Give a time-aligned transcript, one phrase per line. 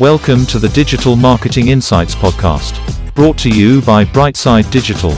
[0.00, 2.78] Welcome to the Digital Marketing Insights Podcast,
[3.16, 5.10] brought to you by Brightside Digital.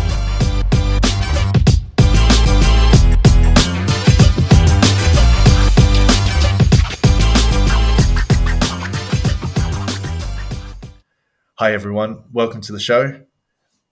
[11.59, 12.25] Hi, everyone.
[12.33, 13.21] Welcome to the show.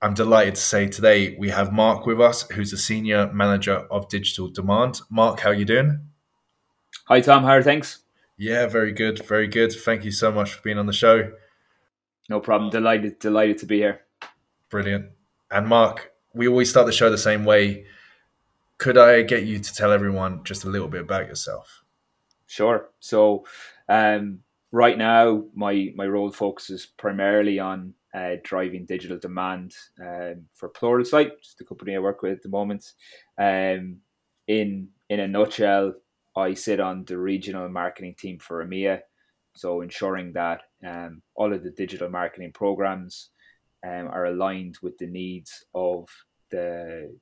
[0.01, 4.09] I'm delighted to say today we have Mark with us, who's a senior manager of
[4.09, 5.03] digital demand.
[5.11, 6.09] Mark, how are you doing?
[7.09, 7.43] Hi, Tom.
[7.43, 7.99] How are things?
[8.39, 9.73] Yeah, very good, very good.
[9.73, 11.33] Thank you so much for being on the show.
[12.29, 12.71] No problem.
[12.71, 14.03] Delighted, delighted to be here.
[14.71, 15.07] Brilliant.
[15.51, 17.87] And Mark, we always start the show the same way.
[18.79, 21.83] Could I get you to tell everyone just a little bit about yourself?
[22.47, 22.91] Sure.
[23.01, 23.45] So,
[23.89, 30.71] um, right now, my my role focuses primarily on uh, driving digital demand um, for
[30.71, 32.93] Pluralsight, just the company I work with at the moment.
[33.37, 33.99] Um,
[34.47, 35.95] in in a nutshell,
[36.39, 39.01] I sit on the regional marketing team for EMEA,
[39.55, 43.31] so ensuring that um, all of the digital marketing programs
[43.85, 46.09] um, are aligned with the needs of
[46.51, 47.15] the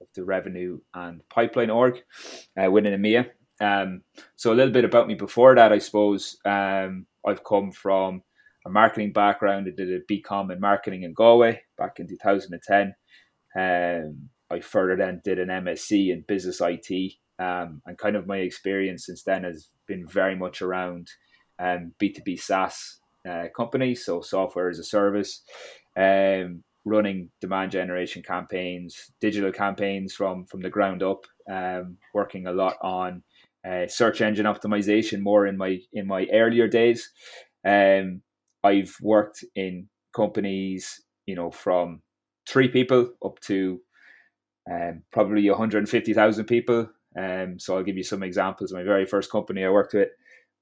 [0.00, 2.02] of the revenue and pipeline org
[2.62, 3.30] uh, within EMEA.
[3.60, 4.02] Um,
[4.36, 6.36] so a little bit about me before that, I suppose.
[6.44, 8.22] Um, I've come from
[8.66, 9.66] a marketing background.
[9.66, 12.94] I did a BCom in marketing in Galway back in 2010.
[13.56, 18.38] Um, I further then did an MSc in business IT um, and kind of my
[18.38, 21.08] experience since then has been very much around
[21.58, 25.42] um, B2B SaaS uh, companies, so software as a service,
[25.96, 32.52] um, running demand generation campaigns, digital campaigns from, from the ground up, um, working a
[32.52, 33.22] lot on
[33.66, 37.10] uh, search engine optimization more in my in my earlier days.
[37.66, 38.20] Um,
[38.62, 42.02] I've worked in companies, you know, from
[42.46, 43.80] three people up to
[44.70, 48.72] um, probably 150,000 people um, so I'll give you some examples.
[48.72, 50.08] My very first company I worked with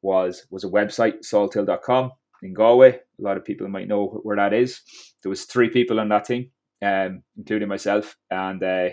[0.02, 2.12] was was a website, salthill.com
[2.42, 2.90] in Galway.
[2.92, 4.80] A lot of people might know where that is.
[5.22, 6.50] There was three people on that team,
[6.84, 8.90] um, including myself, and uh,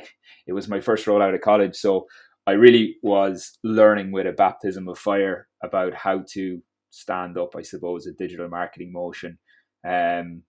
[0.48, 1.76] it was my first role out of college.
[1.76, 2.06] So
[2.48, 6.62] I really was learning with a baptism of fire about how to
[6.92, 9.38] stand up, I suppose, a digital marketing motion,
[9.86, 10.44] um,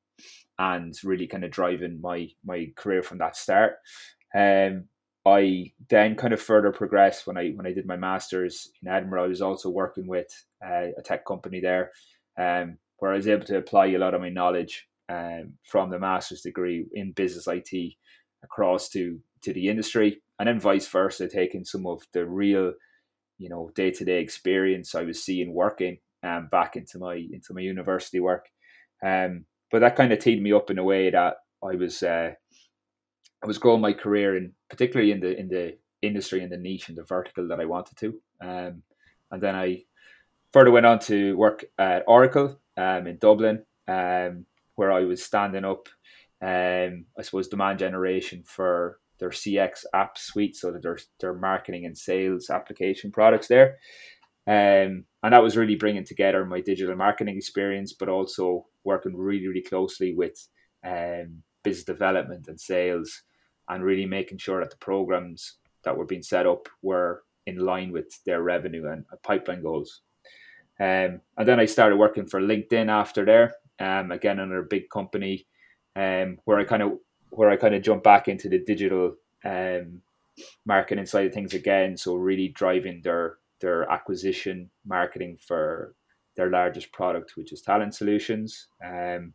[0.58, 3.72] and really kind of driving my my career from that start.
[4.34, 4.84] Um,
[5.26, 9.24] I then kind of further progressed when I when I did my masters in Edinburgh.
[9.24, 10.28] I was also working with
[10.64, 11.90] uh, a tech company there,
[12.38, 15.98] um, where I was able to apply a lot of my knowledge um, from the
[15.98, 17.94] master's degree in business IT
[18.42, 22.72] across to to the industry, and then vice versa, taking some of the real,
[23.38, 27.52] you know, day to day experience I was seeing working um, back into my into
[27.52, 28.46] my university work.
[29.04, 32.32] Um, but that kind of teed me up in a way that I was uh,
[33.42, 36.88] I was growing my career in particularly in the in the industry and the niche
[36.88, 38.20] and the vertical that I wanted to.
[38.40, 38.82] Um,
[39.30, 39.84] and then I
[40.52, 44.46] further went on to work at Oracle um, in Dublin, um,
[44.76, 45.88] where I was standing up,
[46.42, 51.84] um, I suppose, demand generation for their CX app suite, so that their their marketing
[51.84, 53.76] and sales application products there.
[54.46, 59.46] Um, and that was really bringing together my digital marketing experience, but also working really,
[59.46, 60.48] really closely with
[60.84, 63.22] um, business development and sales
[63.70, 65.54] and really making sure that the programs
[65.84, 70.02] that were being set up were in line with their revenue and pipeline goals.
[70.78, 75.46] Um, and then I started working for LinkedIn after there, um, again another big company,
[75.96, 76.98] um, where I kind of
[77.30, 79.14] where I kind of jumped back into the digital
[79.44, 80.02] um,
[80.66, 81.96] marketing side of things again.
[81.96, 85.94] So really driving their their acquisition marketing for
[86.36, 88.66] their largest product, which is Talent Solutions.
[88.84, 89.34] Um,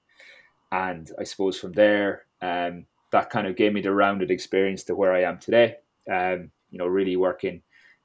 [0.71, 2.85] and I suppose from there, um,
[3.15, 5.75] that kind of gave me the rounded experience to where I am today.
[6.11, 7.61] Um, you know, really working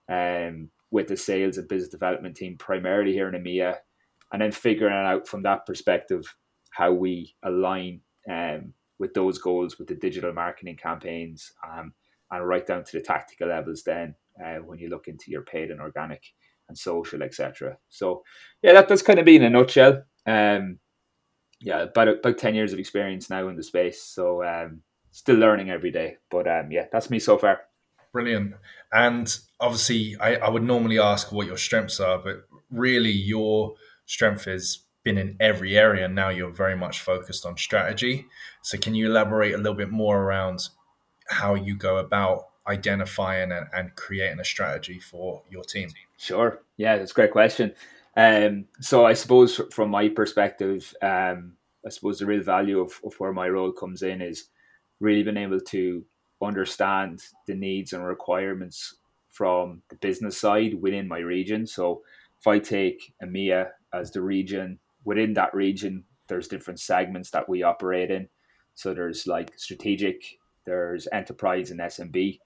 [0.08, 3.74] um, with the sales and business development team primarily here in EMEA,
[4.32, 6.32] and then figuring out from that perspective
[6.70, 11.92] how we align um, with those goals with the digital marketing campaigns um,
[12.30, 14.14] and right down to the tactical levels then
[14.44, 16.22] uh, when you look into your paid and organic
[16.68, 18.22] and social etc so
[18.62, 20.04] yeah that, that's kind of been a nutshell.
[20.26, 20.78] Um,
[21.60, 24.02] yeah about about 10 years of experience now in the space.
[24.02, 26.16] So um, still learning every day.
[26.30, 27.62] But um, yeah, that's me so far.
[28.12, 28.54] Brilliant.
[28.92, 33.74] And obviously, I, I would normally ask what your strengths are, but really, your
[34.06, 36.06] strength has been in every area.
[36.06, 38.26] And Now you're very much focused on strategy.
[38.62, 40.68] So, can you elaborate a little bit more around
[41.28, 45.90] how you go about identifying and, and creating a strategy for your team?
[46.18, 46.62] Sure.
[46.76, 47.74] Yeah, that's a great question.
[48.16, 51.52] Um, so, I suppose from my perspective, um,
[51.86, 54.48] I suppose the real value of, of where my role comes in is
[55.00, 56.04] really been able to
[56.42, 58.96] understand the needs and requirements
[59.30, 61.66] from the business side within my region.
[61.66, 62.02] So
[62.38, 67.62] if I take EMEA as the region, within that region, there's different segments that we
[67.62, 68.28] operate in.
[68.74, 70.22] So there's like strategic,
[70.64, 72.38] there's enterprise and SMB.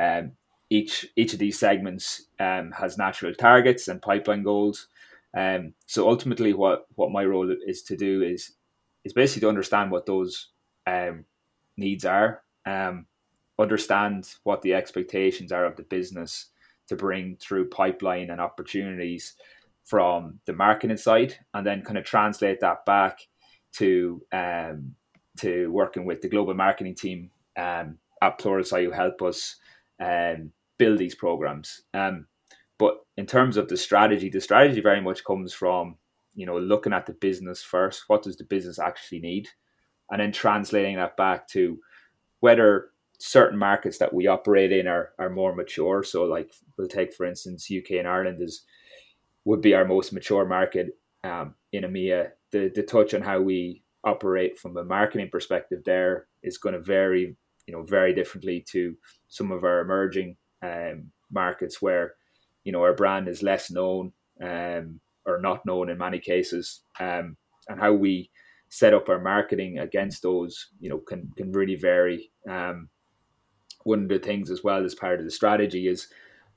[0.00, 0.32] Um,
[0.70, 4.88] each each of these segments um, has natural targets and pipeline goals.
[5.36, 8.52] Um, so ultimately, what what my role is to do is
[9.04, 10.48] is basically to understand what those
[10.86, 11.24] um,
[11.76, 13.06] needs are, um,
[13.58, 16.46] understand what the expectations are of the business
[16.88, 19.34] to bring through pipeline and opportunities
[19.84, 23.20] from the marketing side, and then kind of translate that back
[23.72, 24.94] to um,
[25.38, 29.56] to working with the global marketing team um, at Pluralsight who help us
[30.00, 31.82] um, build these programs.
[31.94, 32.26] Um,
[32.78, 35.96] but in terms of the strategy, the strategy very much comes from
[36.34, 38.04] you know looking at the business first.
[38.08, 39.48] What does the business actually need,
[40.12, 41.78] and then translating that back to
[42.40, 46.04] whether certain markets that we operate in are, are more mature.
[46.04, 48.62] So, like we'll take for instance, UK and Ireland is
[49.44, 52.30] would be our most mature market um, in EMEA.
[52.50, 56.80] The the touch on how we operate from a marketing perspective there is going to
[56.80, 57.34] vary,
[57.66, 58.94] you know, very differently to
[59.28, 62.14] some of our emerging um, markets where,
[62.64, 64.12] you know, our brand is less known
[64.42, 67.36] um, or not known in many cases, um,
[67.68, 68.28] and how we
[68.72, 72.32] set up our marketing against those, you know, can can really vary.
[72.48, 72.88] Um,
[73.84, 76.08] one of the things as well as part of the strategy is,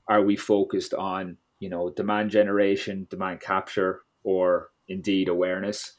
[0.08, 5.92] are we focused on you know demand generation, demand capture, or indeed awareness?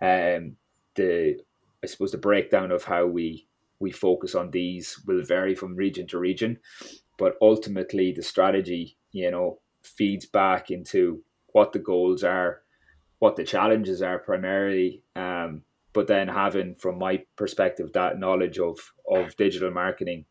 [0.00, 0.56] Um,
[0.94, 1.40] the
[1.82, 3.48] I suppose the breakdown of how we
[3.80, 6.60] we focus on these will vary from region to region,
[7.18, 12.62] but ultimately the strategy, you know, feeds back into what the goals are,
[13.18, 18.78] what the challenges are primarily, um, but then having, from my perspective, that knowledge of
[19.10, 20.26] of digital marketing,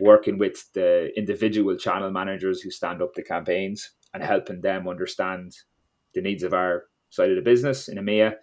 [0.00, 5.52] working with the individual channel managers who stand up the campaigns and helping them understand
[6.14, 8.34] the needs of our side of the business in EMEA,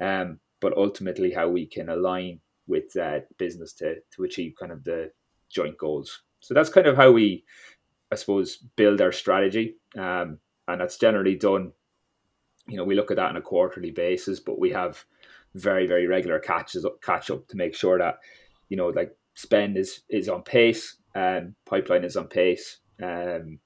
[0.00, 4.84] um, but ultimately how we can align with uh, business to to achieve kind of
[4.84, 5.10] the
[5.50, 6.22] joint goals.
[6.40, 7.44] So that's kind of how we,
[8.12, 11.72] I suppose, build our strategy, um, and that's generally done.
[12.68, 15.04] You know, we look at that on a quarterly basis, but we have
[15.54, 18.18] very very regular catches up, catch up to make sure that
[18.68, 23.58] you know like spend is is on pace, and pipeline is on pace, um,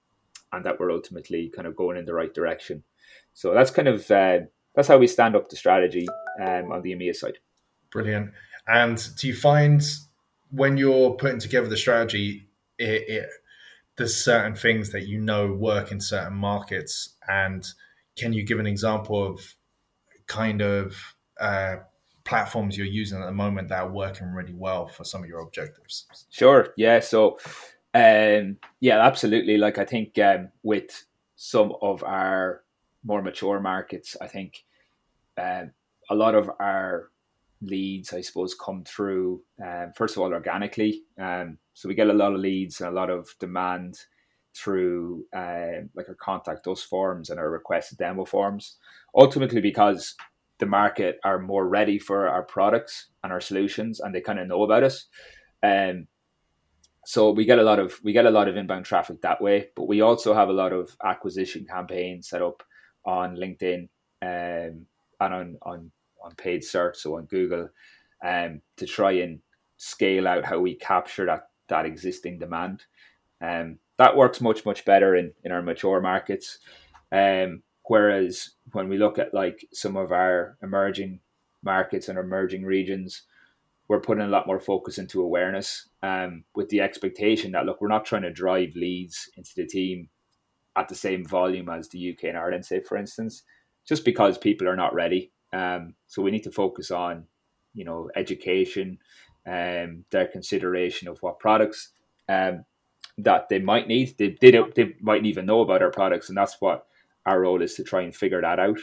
[0.53, 2.83] and that we're ultimately kind of going in the right direction.
[3.35, 4.41] So that's kind of uh,
[4.75, 6.07] that's how we stand up the strategy
[6.41, 7.39] um, on the EMEA side.
[7.91, 8.33] Brilliant.
[8.69, 9.83] And do you find
[10.51, 12.49] when you're putting together the strategy,
[12.79, 13.29] it, it,
[13.97, 17.67] there's certain things that you know work in certain markets, and
[18.17, 19.55] can you give an example of
[20.27, 20.97] kind of
[21.41, 21.77] uh,
[22.25, 25.41] platforms you're using at the moment that are working really well for some of your
[25.41, 26.07] objectives?
[26.31, 26.69] Sure.
[26.77, 27.01] Yeah.
[27.01, 27.39] So,
[27.95, 29.57] um, yeah, absolutely.
[29.57, 31.05] Like I think um, with
[31.37, 32.63] some of our
[33.05, 34.65] more mature markets, I think
[35.39, 35.73] um,
[36.11, 37.11] a lot of our
[37.63, 41.03] leads, I suppose, come through um, first of all organically.
[41.19, 43.99] Um, so we get a lot of leads and a lot of demand
[44.55, 48.77] through uh, like our contact us forms and our requested demo forms.
[49.15, 50.15] Ultimately, because
[50.59, 54.47] the market are more ready for our products and our solutions, and they kind of
[54.47, 55.07] know about us.
[55.63, 56.07] Um,
[57.05, 59.69] so we get a lot of we get a lot of inbound traffic that way,
[59.75, 62.63] but we also have a lot of acquisition campaigns set up
[63.05, 63.89] on LinkedIn
[64.23, 64.87] um,
[65.21, 65.91] and on on
[66.23, 67.71] on paid search, so on Google,
[68.25, 69.41] um, to try and
[69.79, 72.85] scale out how we capture that that existing demand.
[73.41, 76.59] Um, that works much much better in in our mature markets.
[77.13, 81.21] Um, whereas when we look at like some of our emerging
[81.63, 83.25] markets and emerging regions,
[83.89, 87.89] we're putting a lot more focus into awareness um, with the expectation that look, we're
[87.89, 90.09] not trying to drive leads into the team
[90.77, 93.43] at the same volume as the UK and Ireland, say for instance,
[93.87, 95.31] just because people are not ready.
[95.53, 97.27] Um, so we need to focus on,
[97.75, 98.99] you know, education,
[99.47, 101.91] um, their consideration of what products
[102.31, 102.65] um,
[103.25, 104.17] that they might need.
[104.19, 106.87] They, they, don't, they mightn't even know about our products, and that's what
[107.27, 108.79] our role is to try and figure that out.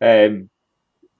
[0.00, 0.50] Um,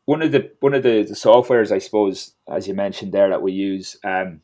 [0.05, 3.43] one of the one of the, the softwares, I suppose, as you mentioned there, that
[3.43, 4.43] we use, um,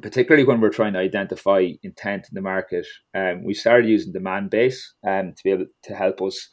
[0.00, 4.78] particularly when we're trying to identify intent in the market, um, we started using Demandbase
[5.06, 6.48] um, to be able to help us,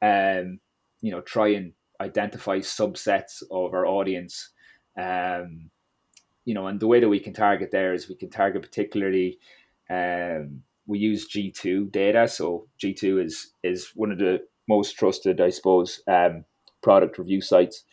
[0.00, 0.60] um,
[1.00, 4.50] you know, try and identify subsets of our audience.
[4.96, 5.70] Um,
[6.44, 9.38] you know, and the way that we can target there is we can target particularly.
[9.92, 14.96] Um, we use G two data, so G two is is one of the most
[14.96, 16.44] trusted, I suppose, um,
[16.82, 17.84] product review sites.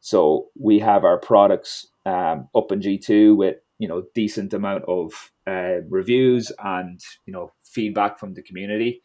[0.00, 4.84] So we have our products um, up in G two with you know decent amount
[4.88, 5.12] of
[5.46, 9.02] uh, reviews and you know feedback from the community.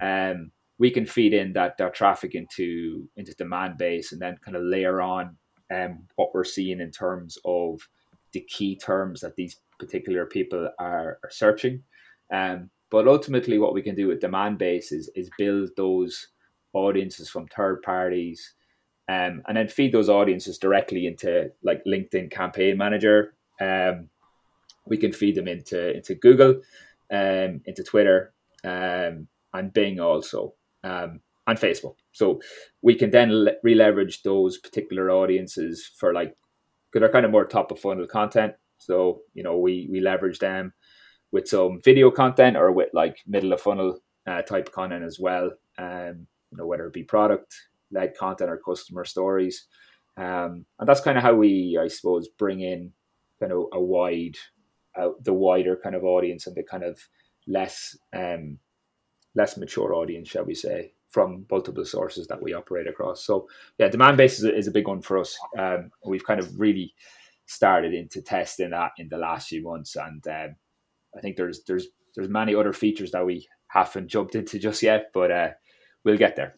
[0.00, 4.62] Um, we can feed in that, that traffic into into Demandbase and then kind of
[4.64, 5.36] layer on
[5.72, 7.88] um, what we're seeing in terms of
[8.32, 11.82] the key terms that these particular people are, are searching.
[12.32, 16.28] Um, but ultimately, what we can do with Demandbase is, is build those
[16.72, 18.54] audiences from third parties
[19.08, 23.34] um, and then feed those audiences directly into like LinkedIn Campaign Manager.
[23.60, 24.08] Um,
[24.86, 26.60] we can feed them into into Google,
[27.10, 28.32] um, into Twitter,
[28.64, 31.96] um, and Bing also, um, and Facebook.
[32.12, 32.40] So
[32.82, 36.36] we can then le- re-leverage those particular audiences for like,
[36.90, 38.54] because they're kind of more top of funnel content.
[38.86, 40.72] So you know we we leverage them
[41.30, 45.50] with some video content or with like middle of funnel uh, type content as well.
[45.78, 47.54] Um, you know whether it be product
[47.90, 49.66] led content or customer stories,
[50.16, 52.92] um, and that's kind of how we, I suppose, bring in
[53.40, 54.36] kind of a wide,
[54.96, 56.98] uh, the wider kind of audience and the kind of
[57.46, 58.58] less um,
[59.34, 63.24] less mature audience, shall we say, from multiple sources that we operate across.
[63.24, 63.48] So
[63.78, 65.38] yeah, Demandbase is a, is a big one for us.
[65.58, 66.94] Um, we've kind of really
[67.52, 70.56] started into testing that in the last few months, and um,
[71.16, 75.10] I think there's there's there's many other features that we haven't jumped into just yet,
[75.14, 75.50] but uh,
[76.04, 76.54] we'll get there.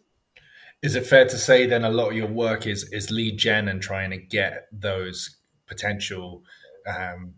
[0.82, 3.68] Is it fair to say then a lot of your work is is lead gen
[3.68, 5.36] and trying to get those
[5.66, 6.42] potential
[6.86, 7.34] um,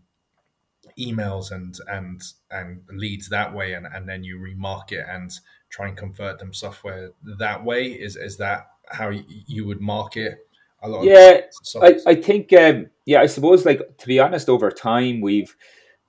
[0.99, 2.21] emails and and
[2.51, 5.31] and leads that way, and, and then you remarket and
[5.69, 7.87] try and convert them software that way?
[7.87, 10.46] Is is that how you would market
[10.87, 11.03] a lot?
[11.03, 11.41] Yeah,
[11.81, 15.55] I, I think um, yeah, I suppose like to be honest, over time we've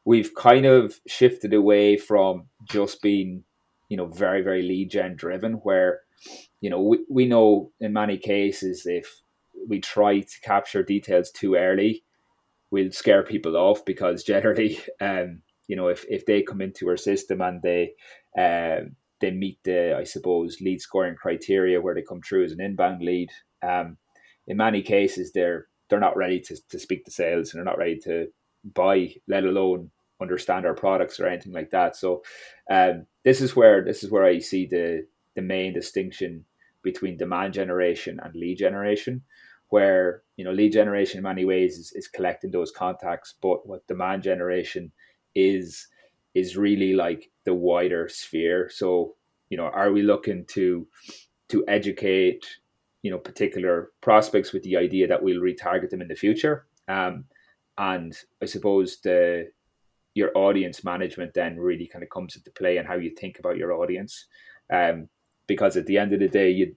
[0.04, 3.44] we've kind of shifted away from just being
[3.88, 6.00] you know very very lead gen driven where
[6.60, 9.22] you know, we, we know in many cases if
[9.68, 12.04] we try to capture details too early,
[12.70, 16.96] we'll scare people off because generally, um, you know, if, if they come into our
[16.96, 17.92] system and they
[18.36, 22.60] um, they meet the, I suppose, lead scoring criteria where they come through as an
[22.60, 23.30] inbound lead,
[23.62, 23.96] um,
[24.48, 27.78] in many cases they're they're not ready to, to speak to sales and they're not
[27.78, 28.28] ready to
[28.74, 29.90] buy, let alone
[30.20, 31.96] understand our products or anything like that.
[31.96, 32.22] So
[32.70, 36.44] um, this is where this is where I see the the main distinction
[36.82, 39.22] between demand generation and lead generation
[39.70, 43.86] where you know lead generation in many ways is, is collecting those contacts but what
[43.86, 44.90] demand generation
[45.34, 45.86] is
[46.34, 49.14] is really like the wider sphere so
[49.50, 50.86] you know are we looking to
[51.48, 52.46] to educate
[53.02, 56.66] you know particular prospects with the idea that we'll retarget them in the future.
[56.88, 57.24] Um,
[57.76, 59.48] and i suppose the
[60.18, 63.56] your audience management then really kind of comes into play and how you think about
[63.56, 64.26] your audience.
[64.70, 65.08] Um,
[65.46, 66.76] because at the end of the day, you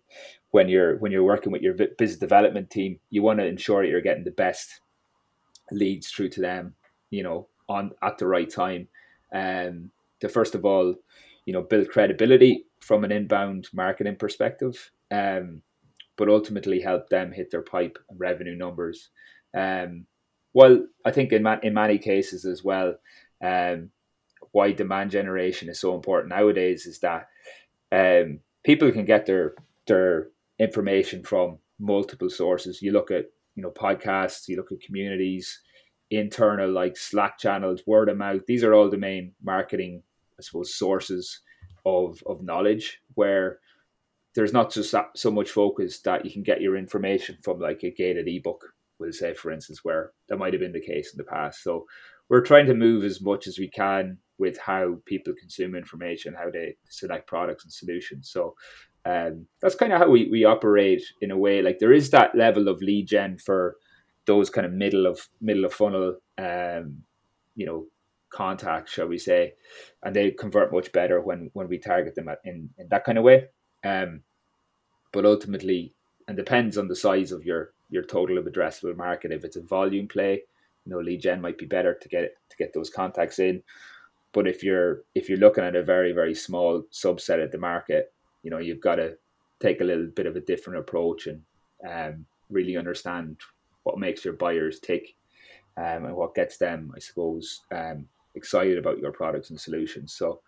[0.51, 3.89] when you're when you're working with your business development team, you want to ensure that
[3.89, 4.81] you're getting the best
[5.71, 6.75] leads through to them,
[7.09, 8.87] you know, on at the right time.
[9.33, 10.95] Um, to first of all,
[11.45, 15.61] you know, build credibility from an inbound marketing perspective, um,
[16.17, 19.09] but ultimately help them hit their pipe and revenue numbers.
[19.55, 20.05] Um,
[20.53, 22.95] well, I think in in many cases as well,
[23.43, 23.91] um,
[24.51, 27.27] why demand generation is so important nowadays is that
[27.91, 29.55] um, people can get their
[29.87, 32.81] their information from multiple sources.
[32.81, 33.25] You look at
[33.55, 35.61] you know podcasts, you look at communities,
[36.09, 38.41] internal like Slack channels, word of mouth.
[38.47, 40.03] These are all the main marketing,
[40.37, 41.39] I suppose, sources
[41.85, 43.59] of of knowledge where
[44.35, 47.91] there's not just so much focus that you can get your information from like a
[47.91, 51.23] gated ebook we'll say for instance where that might have been the case in the
[51.23, 51.85] past so
[52.31, 56.49] we're trying to move as much as we can with how people consume information, how
[56.49, 58.29] they select products and solutions.
[58.31, 58.55] So
[59.03, 61.61] um, that's kind of how we, we operate in a way.
[61.61, 63.75] Like there is that level of lead gen for
[64.27, 67.03] those kind of middle of middle of funnel, um,
[67.55, 67.87] you know,
[68.29, 69.53] contacts, shall we say,
[70.01, 73.25] and they convert much better when when we target them in in that kind of
[73.25, 73.47] way.
[73.83, 74.21] Um,
[75.11, 75.93] but ultimately,
[76.27, 79.31] and depends on the size of your your total of addressable market.
[79.31, 80.43] If it's a volume play,
[80.85, 83.63] you know, lead gen might be better to get to get those contacts in.
[84.33, 88.13] But if you're if you're looking at a very very small subset of the market,
[88.43, 89.17] you know you've got to
[89.59, 91.41] take a little bit of a different approach and
[91.87, 93.37] um, really understand
[93.83, 95.15] what makes your buyers tick
[95.77, 100.13] um, and what gets them, I suppose, um, excited about your products and solutions.
[100.13, 100.41] So,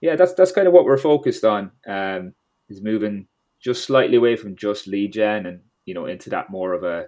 [0.00, 1.70] yeah, that's that's kind of what we're focused on.
[1.86, 2.34] Um,
[2.68, 3.26] is moving
[3.60, 7.06] just slightly away from just lead gen and you know into that more of a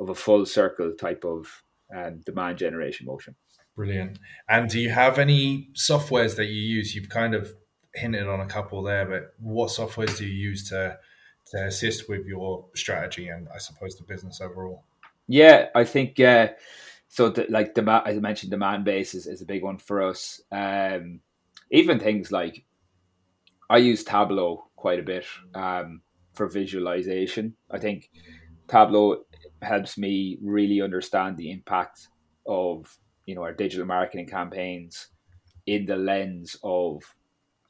[0.00, 1.62] of a full circle type of
[1.94, 3.34] um, demand generation motion.
[3.76, 4.18] Brilliant.
[4.48, 6.94] And do you have any softwares that you use?
[6.94, 7.52] You've kind of
[7.94, 10.98] hinted on a couple there, but what softwares do you use to
[11.46, 14.84] to assist with your strategy and I suppose the business overall?
[15.28, 16.48] Yeah, I think uh,
[17.08, 17.30] so.
[17.30, 20.40] The, like demand, as I mentioned, Demandbase is, is a big one for us.
[20.50, 21.20] Um,
[21.70, 22.64] even things like
[23.70, 25.24] I use Tableau quite a bit
[25.54, 27.54] um, for visualization.
[27.70, 28.10] I think
[28.66, 29.22] Tableau
[29.62, 32.08] helps me really understand the impact
[32.46, 35.06] of you know our digital marketing campaigns
[35.66, 37.00] in the lens of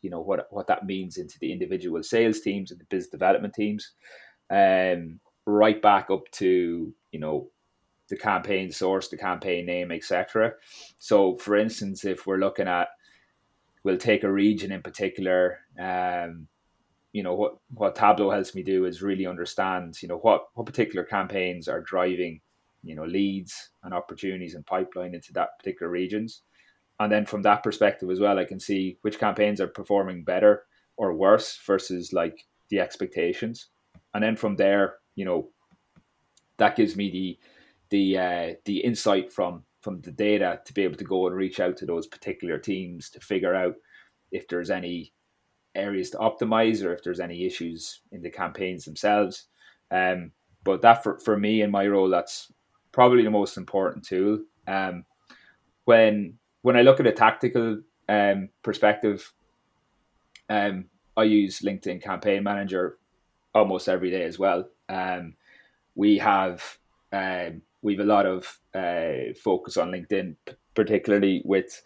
[0.00, 3.52] you know what what that means into the individual sales teams and the business development
[3.52, 3.92] teams,
[4.50, 7.50] um, right back up to you know
[8.08, 10.54] the campaign source, the campaign name, etc.
[10.98, 12.88] So, for instance, if we're looking at,
[13.84, 15.60] we'll take a region in particular.
[15.78, 16.48] Um,
[17.12, 20.66] you know what what Tableau helps me do is really understand you know what what
[20.66, 22.40] particular campaigns are driving
[22.82, 26.42] you know leads and opportunities and pipeline into that particular regions,
[27.00, 30.64] and then from that perspective as well, I can see which campaigns are performing better
[30.96, 33.68] or worse versus like the expectations,
[34.14, 35.48] and then from there, you know,
[36.56, 37.38] that gives me the
[37.90, 41.60] the uh, the insight from from the data to be able to go and reach
[41.60, 43.74] out to those particular teams to figure out
[44.30, 45.12] if there's any
[45.74, 49.46] areas to optimize or if there's any issues in the campaigns themselves.
[49.90, 50.32] Um,
[50.64, 52.52] but that for, for me in my role, that's
[52.92, 54.40] probably the most important tool.
[54.66, 55.04] Um,
[55.84, 59.32] when when I look at a tactical um, perspective,
[60.48, 60.84] um,
[61.16, 62.98] I use LinkedIn Campaign Manager
[63.54, 64.68] almost every day as well.
[64.88, 65.34] Um,
[65.94, 66.78] we have
[67.12, 70.36] um, we've a lot of uh, focus on LinkedIn,
[70.74, 71.82] particularly with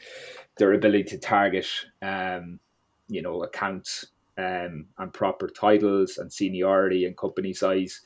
[0.59, 1.67] their ability to target,
[2.03, 2.61] um,
[3.09, 4.07] you know, accounts
[4.39, 8.03] um, and proper titles and seniority and company size.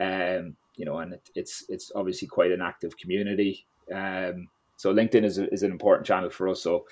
[0.00, 3.66] Um, you know, and it, it's it's obviously quite an active community.
[3.92, 6.62] Um, so LinkedIn is a, is an important channel for us.
[6.62, 6.86] So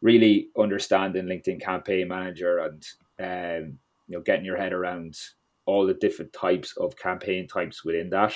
[0.00, 2.86] really understanding LinkedIn Campaign Manager and
[3.20, 5.18] um, you know getting your head around
[5.66, 8.32] all the different types of campaign types within that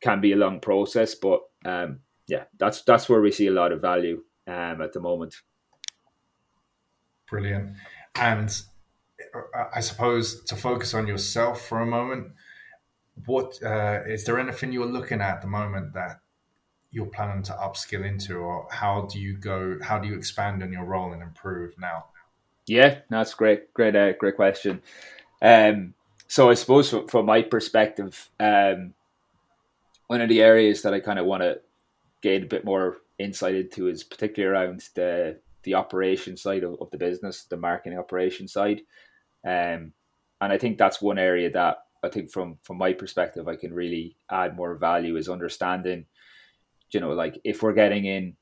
[0.00, 3.72] can be a long process, but um, yeah, that's that's where we see a lot
[3.72, 5.34] of value um, at the moment.
[7.30, 7.76] Brilliant,
[8.14, 8.62] and
[9.34, 12.32] uh, I suppose to focus on yourself for a moment,
[13.24, 16.20] what uh, is there anything you're looking at at the moment that
[16.90, 19.78] you're planning to upskill into, or how do you go?
[19.82, 22.06] How do you expand on your role and improve now?
[22.66, 24.82] Yeah, that's great, great, uh, great question.
[25.40, 25.94] Um,
[26.28, 28.94] so I suppose from, from my perspective, um,
[30.08, 31.60] one of the areas that I kind of want to
[32.22, 36.90] gain a bit more insight into is particularly around the the operation side of, of
[36.90, 38.80] the business, the marketing operation side.
[39.46, 39.92] Um,
[40.40, 43.74] and I think that's one area that I think from from my perspective I can
[43.74, 46.06] really add more value is understanding,
[46.92, 48.36] you know, like if we're getting in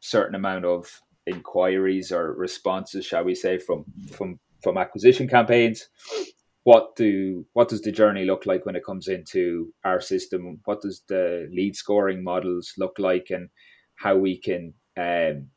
[0.00, 5.88] certain amount of inquiries or responses, shall we say, from from from acquisition campaigns,
[6.64, 10.60] what do what does the journey look like when it comes into our system?
[10.64, 13.48] What does the lead scoring models look like, and
[13.96, 15.48] how we can um,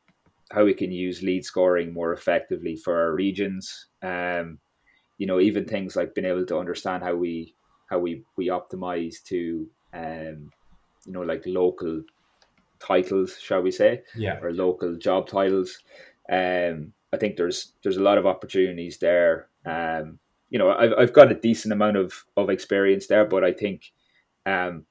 [0.50, 3.86] how we can use lead scoring more effectively for our regions?
[4.02, 4.58] Um,
[5.18, 7.54] you know, even things like being able to understand how we
[7.88, 10.50] how we we optimize to um,
[11.06, 12.02] you know like local
[12.78, 15.78] titles, shall we say, yeah, or local job titles.
[16.30, 19.48] Um, I think there's there's a lot of opportunities there.
[19.66, 20.18] Um,
[20.50, 23.92] you know, I've, I've got a decent amount of, of experience there, but I think
[24.46, 24.84] um,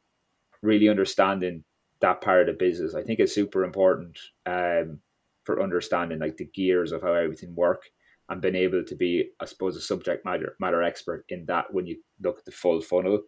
[0.61, 1.65] really understanding
[1.99, 4.99] that part of the business, I think is super important um,
[5.49, 7.83] for understanding like the gears of how everything work
[8.29, 11.87] and being able to be, I suppose, a subject matter matter expert in that when
[11.87, 13.21] you look at the full funnel.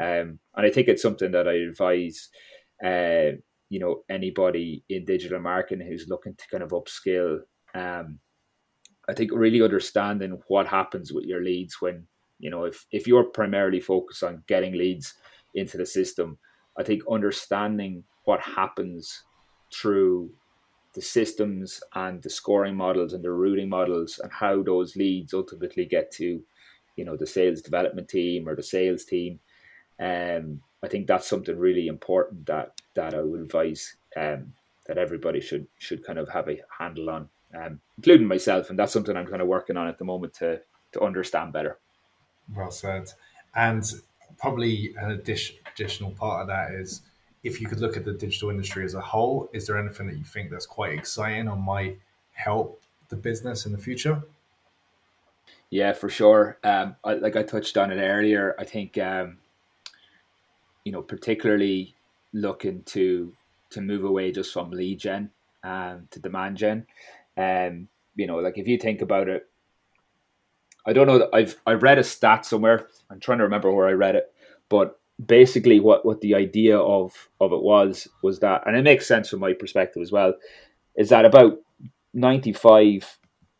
[0.00, 2.28] Um, and I think it's something that I advise,
[2.84, 3.36] uh,
[3.68, 7.40] you know, anybody in digital marketing who's looking to kind of upskill
[7.76, 8.20] um,
[9.08, 12.06] I think really understanding what happens with your leads when
[12.38, 15.14] you know if if you're primarily focused on getting leads
[15.54, 16.38] into the system,
[16.78, 19.22] I think understanding what happens
[19.72, 20.30] through
[20.96, 25.84] the systems and the scoring models and the routing models and how those leads ultimately
[25.84, 26.42] get to
[26.96, 29.38] you know the sales development team or the sales team
[30.00, 34.54] um, I think that's something really important that that I would advise um,
[34.86, 38.70] that everybody should should kind of have a handle on um, including myself.
[38.70, 40.60] And that's something I'm kind of working on at the moment to
[40.92, 41.78] to understand better.
[42.54, 43.10] Well said.
[43.54, 43.84] And
[44.38, 47.02] probably an addition, additional part of that is
[47.46, 50.16] if you could look at the digital industry as a whole, is there anything that
[50.16, 51.98] you think that's quite exciting or might
[52.32, 54.22] help the business in the future?
[55.70, 56.58] Yeah, for sure.
[56.64, 59.38] Um, I, like I touched on it earlier, I think um,
[60.84, 61.94] you know, particularly
[62.32, 63.32] looking to
[63.70, 65.30] to move away just from lead gen
[65.64, 66.86] um, to demand gen.
[67.36, 69.48] Um, you know, like if you think about it,
[70.86, 71.28] I don't know.
[71.32, 72.88] I've I read a stat somewhere.
[73.10, 74.32] I'm trying to remember where I read it,
[74.68, 79.06] but basically, what what the idea of of it was was that, and it makes
[79.06, 80.34] sense from my perspective as well,
[80.96, 81.58] is that about
[82.12, 83.18] ninety five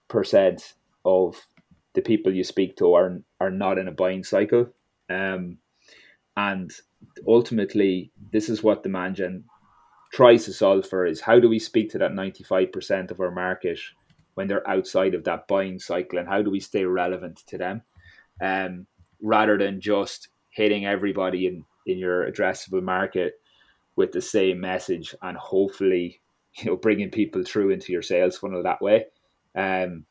[0.08, 1.46] percent of
[1.94, 4.68] the people you speak to are are not in a buying cycle.
[5.08, 5.58] Um,
[6.36, 6.70] and
[7.26, 9.44] ultimately, this is what the gen
[10.12, 13.20] tries to solve for: is how do we speak to that ninety five percent of
[13.20, 13.78] our market
[14.34, 17.82] when they're outside of that buying cycle, and how do we stay relevant to them,
[18.42, 18.86] um,
[19.22, 23.34] rather than just hitting everybody in in your addressable market
[23.94, 26.20] with the same message and hopefully
[26.58, 29.06] you know bringing people through into your sales funnel that way.
[29.54, 30.06] Um,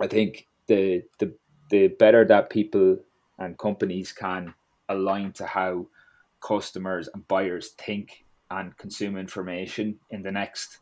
[0.00, 1.34] I think the the
[1.70, 2.98] the better that people
[3.38, 4.54] and companies can
[4.88, 5.86] align to how
[6.40, 10.78] customers and buyers think and consume information in the next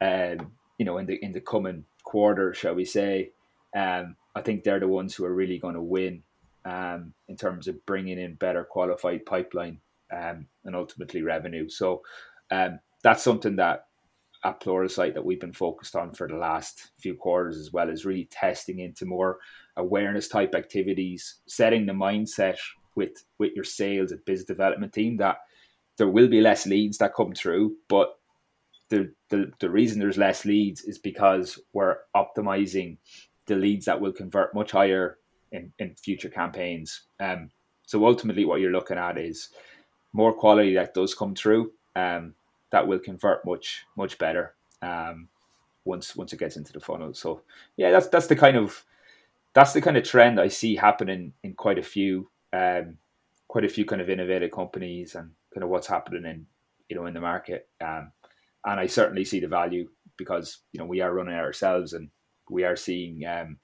[0.00, 3.30] um, you know in the in the coming quarter shall we say
[3.76, 6.22] um, i think they're the ones who are really going to win
[6.64, 9.80] um, in terms of bringing in better qualified pipeline
[10.12, 11.68] um, and ultimately revenue.
[11.68, 12.02] So
[12.50, 13.86] um, that's something that
[14.44, 18.04] at Pluralsight that we've been focused on for the last few quarters as well is
[18.04, 19.38] really testing into more
[19.76, 22.56] awareness type activities, setting the mindset
[22.94, 25.38] with with your sales and business development team that
[25.96, 28.18] there will be less leads that come through, but
[28.88, 32.98] the, the the reason there's less leads is because we're optimizing
[33.46, 35.18] the leads that will convert much higher
[35.52, 37.02] in, in future campaigns.
[37.20, 37.50] Um,
[37.86, 39.50] so ultimately, what you're looking at is
[40.12, 41.72] more quality that does come through.
[41.94, 42.34] Um,
[42.70, 45.28] that will convert much much better um,
[45.84, 47.14] once once it gets into the funnel.
[47.14, 47.42] So
[47.76, 48.84] yeah, that's that's the kind of
[49.54, 52.96] that's the kind of trend I see happening in quite a few um,
[53.48, 56.46] quite a few kind of innovative companies and kind of what's happening in
[56.88, 57.68] you know in the market.
[57.80, 58.12] Um,
[58.64, 62.08] and I certainly see the value because you know we are running ourselves and
[62.50, 63.58] we are seeing um,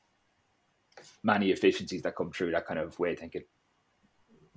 [1.22, 3.42] many efficiencies that come through that kind of way of thinking.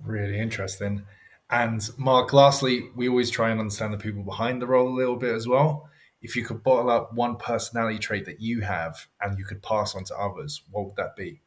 [0.04, 1.02] Really interesting.
[1.50, 5.16] And Mark, lastly, we always try and understand the people behind the role a little
[5.16, 5.88] bit as well.
[6.22, 9.94] If you could bottle up one personality trait that you have and you could pass
[9.94, 11.42] on to others, what would that be?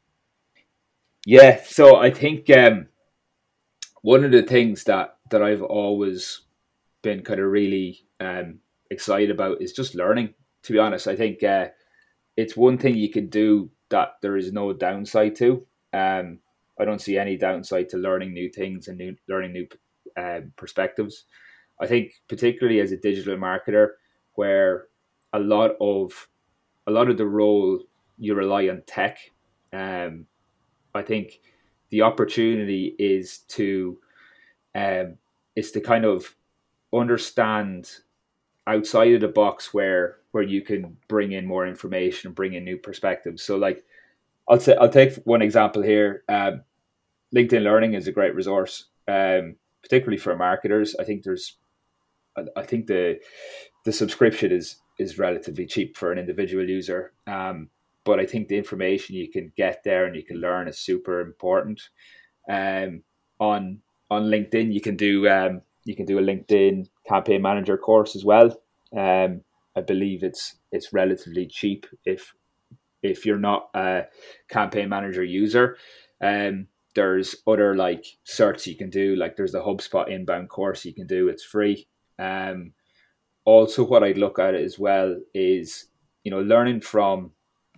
[1.25, 2.87] Yeah, so I think um,
[4.03, 6.41] one of the things that that I've always
[7.01, 8.59] been kind of really um,
[8.91, 10.35] excited about is just learning.
[10.63, 11.69] To be honest, I think uh,
[12.37, 15.65] it's one thing you can do that there is no downside to.
[15.93, 16.39] Um,
[16.79, 19.67] I don't see any downside to learning new things and new, learning new
[20.17, 21.25] um, perspectives.
[21.79, 23.89] I think particularly as a digital marketer,
[24.33, 24.87] where
[25.33, 26.27] a lot of
[26.87, 27.79] a lot of the role
[28.17, 29.17] you rely on tech.
[29.73, 30.25] Um,
[30.93, 31.41] I think
[31.89, 33.97] the opportunity is to
[34.73, 35.17] um,
[35.55, 36.35] is to kind of
[36.93, 37.91] understand
[38.67, 42.63] outside of the box where where you can bring in more information and bring in
[42.63, 43.43] new perspectives.
[43.43, 43.83] So like
[44.49, 46.23] I'll say I'll take one example here.
[46.27, 46.63] Um,
[47.33, 48.85] LinkedIn Learning is a great resource.
[49.07, 50.95] Um, particularly for marketers.
[50.99, 51.57] I think there's,
[52.57, 53.19] I, think the
[53.85, 57.13] the subscription is is relatively cheap for an individual user.
[57.27, 57.69] Um,
[58.03, 61.21] but I think the information you can get there and you can learn is super
[61.21, 61.81] important.
[62.49, 63.03] Um,
[63.39, 68.15] on on LinkedIn, you can do um, you can do a LinkedIn campaign manager course
[68.15, 68.47] as well.
[68.95, 69.41] Um,
[69.75, 72.33] I believe it's it's relatively cheap if
[73.03, 74.03] if you're not a
[74.49, 75.77] campaign manager user.
[76.21, 80.93] Um, there's other like certs you can do, like there's the HubSpot inbound course you
[80.93, 81.27] can do.
[81.27, 81.87] It's free.
[82.17, 82.73] Um,
[83.43, 85.87] also, what I'd look at as well is
[86.23, 87.31] you know learning from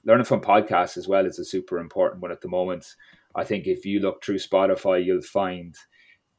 [0.06, 2.96] learning from podcasts as well is a super important one at the moment.
[3.36, 5.76] I think if you look through Spotify, you'll find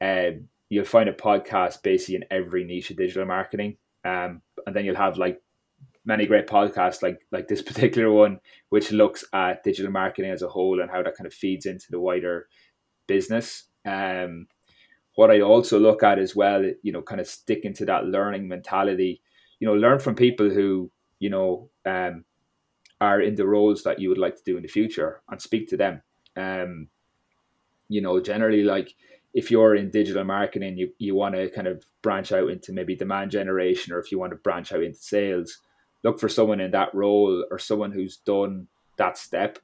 [0.00, 4.84] um, you'll find a podcast basically in every niche of digital marketing, um, and then
[4.84, 5.40] you'll have like
[6.04, 10.48] many great podcasts like like this particular one, which looks at digital marketing as a
[10.48, 12.48] whole and how that kind of feeds into the wider
[13.06, 13.64] business.
[13.84, 14.46] Um,
[15.14, 18.46] what I also look at as well, you know, kind of sticking to that learning
[18.46, 19.20] mentality,
[19.58, 22.24] you know, learn from people who, you know, um,
[23.00, 25.68] are in the roles that you would like to do in the future and speak
[25.68, 26.02] to them.
[26.36, 26.88] Um,
[27.88, 28.94] you know, generally like
[29.34, 32.96] if you're in digital marketing, you, you want to kind of branch out into maybe
[32.96, 35.58] demand generation, or if you want to branch out into sales,
[36.02, 39.58] look for someone in that role or someone who's done that step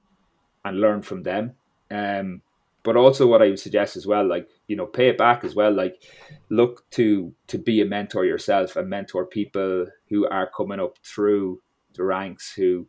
[0.65, 1.53] and learn from them.
[1.91, 2.43] Um,
[2.83, 5.55] but also what I would suggest as well, like you know, pay it back as
[5.55, 5.73] well.
[5.73, 6.03] Like
[6.51, 11.63] look to to be a mentor yourself and mentor people who are coming up through
[11.95, 12.87] the ranks who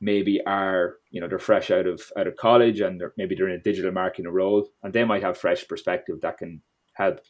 [0.00, 3.48] maybe are you know they're fresh out of out of college and they're, maybe they're
[3.48, 6.60] in a digital marketing role and they might have fresh perspective that can
[6.94, 7.20] help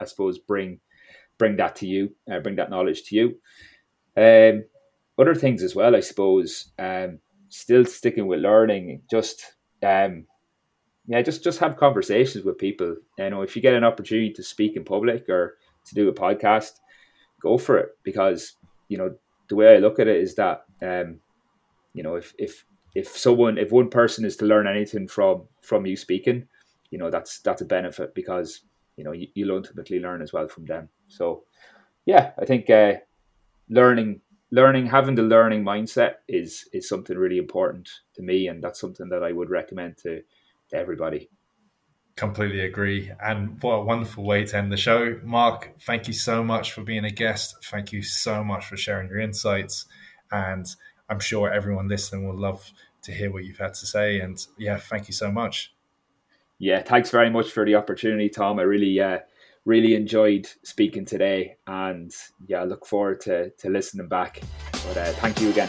[0.00, 0.80] I suppose bring
[1.38, 3.26] bring that to you uh, bring that knowledge to you
[4.16, 4.64] um,
[5.18, 10.26] other things as well I suppose um, still sticking with learning just um,
[11.06, 12.96] yeah, just just have conversations with people.
[13.18, 15.56] You know, if you get an opportunity to speak in public or
[15.86, 16.72] to do a podcast,
[17.40, 18.54] go for it because
[18.88, 19.14] you know
[19.48, 21.18] the way I look at it is that um,
[21.94, 25.86] you know if if if someone, if one person is to learn anything from from
[25.86, 26.46] you speaking,
[26.90, 28.60] you know that's that's a benefit because
[28.96, 30.88] you know you, will ultimately learn as well from them.
[31.08, 31.44] So
[32.04, 32.94] yeah, I think uh,
[33.68, 38.80] learning learning having the learning mindset is is something really important to me, and that's
[38.80, 40.22] something that I would recommend to
[40.70, 41.30] to everybody.
[42.14, 43.10] Completely agree.
[43.24, 45.18] And what a wonderful way to end the show.
[45.24, 47.56] Mark, thank you so much for being a guest.
[47.64, 49.86] Thank you so much for sharing your insights.
[50.30, 50.66] And
[51.12, 52.72] I'm sure everyone listening will love
[53.02, 54.20] to hear what you've had to say.
[54.20, 55.74] And yeah, thank you so much.
[56.58, 58.58] Yeah, thanks very much for the opportunity, Tom.
[58.58, 59.18] I really, uh,
[59.66, 61.56] really enjoyed speaking today.
[61.66, 62.10] And
[62.46, 64.40] yeah, I look forward to, to listening back.
[64.86, 65.68] But uh, thank you again.